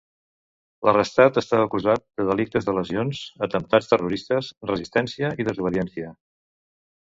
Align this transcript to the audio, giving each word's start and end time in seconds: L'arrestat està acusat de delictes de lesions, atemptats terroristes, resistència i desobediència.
L'arrestat 0.87 1.35
està 1.41 1.59
acusat 1.65 2.01
de 2.21 2.25
delictes 2.29 2.67
de 2.69 2.75
lesions, 2.77 3.21
atemptats 3.49 3.93
terroristes, 3.93 4.51
resistència 4.73 5.31
i 5.43 5.47
desobediència. 5.51 6.13